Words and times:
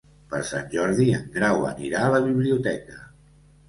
Per 0.29 0.39
Sant 0.51 0.65
Jordi 0.71 1.05
en 1.19 1.29
Grau 1.37 1.69
anirà 1.75 2.03
a 2.07 2.11
la 2.19 2.25
biblioteca. 2.29 3.03